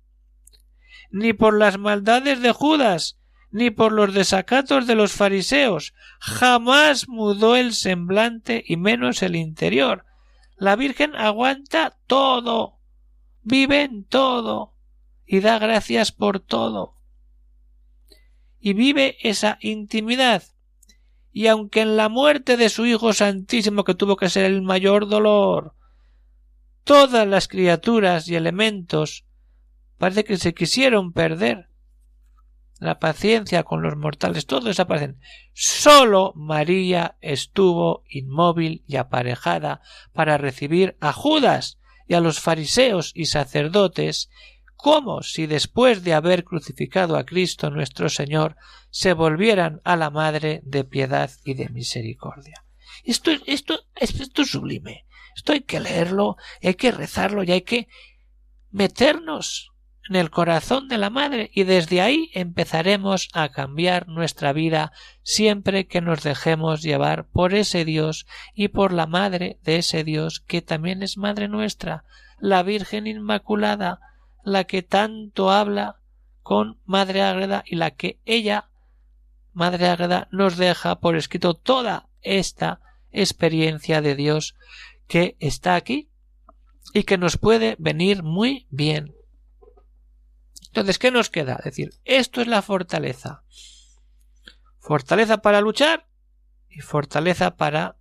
ni 1.11 1.33
por 1.33 1.59
las 1.59 1.79
maldades 1.79 2.41
de 2.41 2.53
Judas, 2.53 3.20
ni 3.51 3.71
por 3.71 3.93
los 3.93 4.15
desacatos 4.15 4.87
de 4.87 4.95
los 4.95 5.13
fariseos, 5.13 5.95
jamás 6.21 7.09
mudó 7.09 7.57
el 7.57 7.75
semblante 7.75 8.63
y 8.67 8.77
menos 8.77 9.23
el 9.23 9.37
interior. 9.37 10.05
La 10.57 10.77
Virgen 10.77 11.17
aguanta 11.17 11.97
todo, 12.07 12.79
vive 13.43 13.83
en 13.83 14.05
todo, 14.05 14.75
y 15.27 15.41
da 15.41 15.59
gracias 15.59 16.13
por 16.13 16.41
todo. 16.41 16.97
Y 18.59 18.75
vive 18.75 19.17
esa 19.23 19.59
intimidad. 19.61 20.43
Y 21.33 21.47
aunque 21.47 21.81
en 21.81 21.97
la 21.97 22.09
muerte 22.09 22.57
de 22.57 22.69
su 22.69 22.85
Hijo 22.85 23.13
Santísimo, 23.13 23.85
que 23.85 23.95
tuvo 23.95 24.17
que 24.17 24.29
ser 24.29 24.45
el 24.45 24.61
mayor 24.61 25.09
dolor, 25.09 25.75
todas 26.85 27.27
las 27.27 27.49
criaturas 27.49 28.29
y 28.29 28.35
elementos 28.35 29.25
parece 29.97 30.25
que 30.25 30.37
se 30.37 30.53
quisieron 30.53 31.13
perder. 31.13 31.70
La 32.81 32.99
paciencia 32.99 33.63
con 33.63 33.83
los 33.83 33.95
mortales, 33.97 34.47
todos 34.47 34.65
desaparecen. 34.65 35.21
Sólo 35.53 36.33
María 36.35 37.19
estuvo 37.21 38.05
inmóvil 38.09 38.85
y 38.89 38.97
aparejada 38.97 39.83
para 40.15 40.39
recibir 40.39 40.97
a 40.99 41.13
Judas 41.13 41.79
y 42.09 42.15
a 42.15 42.21
los 42.21 42.41
fariseos 42.41 43.13
y 43.15 43.27
sacerdotes 43.27 44.31
como 44.77 45.23
si 45.23 45.47
después 45.47 46.05
de 46.05 46.15
haber 46.15 46.43
crucificado 46.43 47.19
a 47.19 47.27
Cristo 47.27 47.69
nuestro 47.69 48.09
Señor 48.09 48.57
se 48.89 49.13
volvieran 49.13 49.83
a 49.85 49.95
la 49.97 50.09
Madre 50.09 50.63
de 50.65 50.85
piedad 50.85 51.31
y 51.45 51.53
de 51.53 51.69
misericordia. 51.69 52.65
Esto, 53.05 53.31
esto, 53.45 53.81
esto 53.95 54.41
es 54.41 54.49
sublime. 54.49 55.05
Esto 55.37 55.53
hay 55.53 55.61
que 55.61 55.81
leerlo, 55.81 56.37
hay 56.63 56.75
que 56.75 56.93
rezarlo 56.93 57.45
y 57.45 57.53
hay 57.53 57.61
que 57.61 57.89
meternos 58.71 59.71
en 60.09 60.17
el 60.17 60.31
corazón 60.31 60.89
de 60.89 60.99
la 60.99 61.11
madre 61.11 61.51
y 61.55 61.65
desde 61.65 62.01
ahí 62.01 62.31
empezaremos 62.35 63.29
a 63.33 63.51
cambiar 63.51 64.09
nuestra 64.09 64.53
vida 64.53 64.93
siempre 65.23 65.87
que 65.87 66.01
nos 66.01 66.23
dejemos 66.23 66.83
llevar 66.83 67.27
por 67.27 67.55
ese 67.55 67.85
Dios 67.85 68.27
y 68.55 68.69
por 68.69 68.93
la 68.93 69.07
madre 69.07 69.59
de 69.63 69.77
ese 69.77 70.05
Dios 70.05 70.41
que 70.41 70.63
también 70.63 71.03
es 71.03 71.17
madre 71.17 71.49
nuestra, 71.49 72.05
la 72.39 72.63
Virgen 72.63 73.07
Inmaculada, 73.07 74.01
la 74.45 74.65
que 74.65 74.83
tanto 74.83 75.51
habla 75.51 75.97
con 76.43 76.81
Madre 76.85 77.23
Ágreda 77.23 77.63
y 77.67 77.77
la 77.77 77.93
que 77.93 78.19
ella, 78.25 78.71
Madre 79.53 79.89
Ágreda, 79.89 80.29
nos 80.33 80.57
deja 80.57 80.99
por 81.01 81.17
escrito 81.17 81.55
toda 81.55 82.09
esta 82.23 82.81
experiencia 83.13 84.01
de 84.01 84.15
Dios 84.15 84.57
que 85.07 85.37
está 85.41 85.75
aquí 85.75 86.09
y 86.95 87.05
que 87.05 87.19
nos 87.19 87.37
puede 87.37 87.77
venir 87.79 88.23
muy 88.23 88.67
bien. 88.71 89.15
Entonces, 90.71 90.99
¿qué 90.99 91.11
nos 91.11 91.31
queda? 91.31 91.61
decir, 91.65 91.91
esto 92.05 92.41
es 92.41 92.47
la 92.47 92.63
fortaleza. 92.63 93.43
Fortaleza 94.79 95.39
para 95.39 95.61
luchar 95.61 96.07
y 96.69 96.81
fortaleza 96.81 97.57
para 97.57 97.97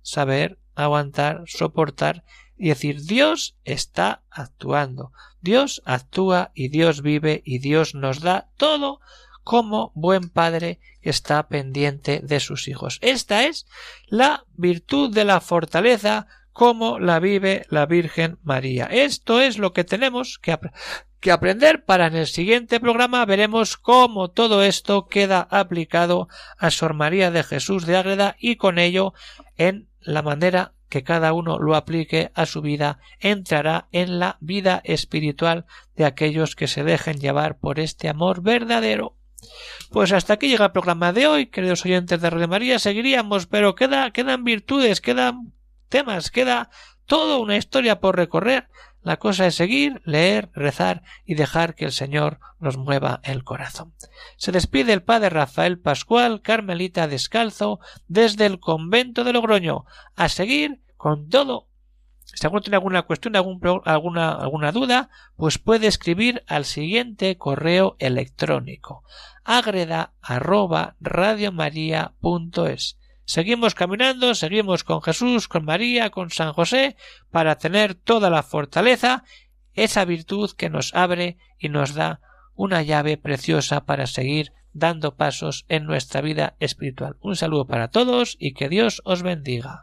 saber 0.00 0.58
aguantar, 0.74 1.44
soportar 1.46 2.24
y 2.56 2.68
decir 2.68 3.02
Dios 3.02 3.56
está 3.64 4.22
actuando. 4.30 5.12
Dios 5.42 5.82
actúa 5.84 6.50
y 6.54 6.68
Dios 6.68 7.02
vive 7.02 7.42
y 7.44 7.58
Dios 7.58 7.94
nos 7.94 8.20
da 8.20 8.48
todo 8.56 9.00
como 9.44 9.92
buen 9.94 10.30
padre 10.30 10.80
que 11.02 11.10
está 11.10 11.46
pendiente 11.48 12.20
de 12.22 12.40
sus 12.40 12.68
hijos. 12.68 12.98
Esta 13.02 13.44
es 13.44 13.66
la 14.06 14.44
virtud 14.56 15.14
de 15.14 15.24
la 15.24 15.40
fortaleza 15.40 16.26
cómo 16.56 16.98
la 16.98 17.20
vive 17.20 17.66
la 17.68 17.84
Virgen 17.84 18.38
María. 18.42 18.86
Esto 18.86 19.42
es 19.42 19.58
lo 19.58 19.74
que 19.74 19.84
tenemos 19.84 20.38
que, 20.38 20.58
que 21.20 21.32
aprender 21.32 21.84
para 21.84 22.06
en 22.06 22.16
el 22.16 22.26
siguiente 22.26 22.80
programa 22.80 23.24
veremos 23.24 23.76
cómo 23.76 24.28
todo 24.28 24.62
esto 24.62 25.06
queda 25.06 25.46
aplicado 25.50 26.28
a 26.58 26.70
Sor 26.70 26.94
María 26.94 27.30
de 27.30 27.42
Jesús 27.42 27.86
de 27.86 27.96
Ágreda 27.96 28.36
y 28.38 28.56
con 28.56 28.78
ello 28.78 29.14
en 29.56 29.88
la 30.00 30.22
manera 30.22 30.72
que 30.88 31.02
cada 31.02 31.32
uno 31.32 31.58
lo 31.58 31.74
aplique 31.74 32.30
a 32.34 32.46
su 32.46 32.62
vida 32.62 33.00
entrará 33.18 33.88
en 33.92 34.18
la 34.18 34.36
vida 34.40 34.80
espiritual 34.84 35.66
de 35.96 36.04
aquellos 36.04 36.54
que 36.54 36.68
se 36.68 36.84
dejen 36.84 37.18
llevar 37.18 37.58
por 37.58 37.80
este 37.80 38.08
amor 38.08 38.42
verdadero. 38.42 39.16
Pues 39.90 40.12
hasta 40.12 40.34
aquí 40.34 40.48
llega 40.48 40.66
el 40.66 40.72
programa 40.72 41.12
de 41.12 41.26
hoy, 41.26 41.46
queridos 41.46 41.84
oyentes 41.84 42.20
de 42.20 42.30
Radio 42.30 42.48
María, 42.48 42.78
seguiríamos, 42.78 43.46
pero 43.46 43.74
queda, 43.74 44.10
quedan 44.10 44.44
virtudes, 44.44 45.00
quedan 45.00 45.52
temas, 45.88 46.30
queda 46.30 46.70
toda 47.06 47.38
una 47.38 47.56
historia 47.56 48.00
por 48.00 48.16
recorrer. 48.16 48.68
La 49.06 49.18
cosa 49.18 49.46
es 49.46 49.54
seguir, 49.54 50.02
leer, 50.04 50.50
rezar 50.52 51.04
y 51.24 51.36
dejar 51.36 51.76
que 51.76 51.84
el 51.84 51.92
Señor 51.92 52.40
nos 52.58 52.76
mueva 52.76 53.20
el 53.22 53.44
corazón. 53.44 53.94
Se 54.36 54.50
despide 54.50 54.92
el 54.92 55.04
padre 55.04 55.30
Rafael 55.30 55.78
Pascual, 55.78 56.42
Carmelita 56.42 57.06
Descalzo, 57.06 57.78
desde 58.08 58.46
el 58.46 58.58
convento 58.58 59.22
de 59.22 59.32
Logroño. 59.32 59.84
A 60.16 60.28
seguir 60.28 60.82
con 60.96 61.28
todo. 61.28 61.68
Si 62.24 62.44
alguno 62.44 62.62
tiene 62.62 62.78
alguna 62.78 63.02
cuestión, 63.02 63.36
alguna, 63.36 64.32
alguna 64.32 64.72
duda, 64.72 65.08
pues 65.36 65.58
puede 65.58 65.86
escribir 65.86 66.42
al 66.48 66.64
siguiente 66.64 67.38
correo 67.38 67.94
electrónico 68.00 69.04
agreda. 69.46 70.12
Seguimos 73.26 73.74
caminando, 73.74 74.36
seguimos 74.36 74.84
con 74.84 75.02
Jesús, 75.02 75.48
con 75.48 75.64
María, 75.64 76.10
con 76.10 76.30
San 76.30 76.52
José, 76.52 76.96
para 77.32 77.58
tener 77.58 77.94
toda 77.94 78.30
la 78.30 78.44
fortaleza, 78.44 79.24
esa 79.74 80.04
virtud 80.04 80.52
que 80.56 80.70
nos 80.70 80.94
abre 80.94 81.36
y 81.58 81.68
nos 81.68 81.94
da 81.94 82.20
una 82.54 82.82
llave 82.82 83.18
preciosa 83.18 83.84
para 83.84 84.06
seguir 84.06 84.52
dando 84.72 85.16
pasos 85.16 85.64
en 85.68 85.86
nuestra 85.86 86.20
vida 86.20 86.54
espiritual. 86.60 87.16
Un 87.20 87.34
saludo 87.34 87.66
para 87.66 87.88
todos 87.88 88.36
y 88.38 88.54
que 88.54 88.68
Dios 88.68 89.02
os 89.04 89.22
bendiga. 89.22 89.82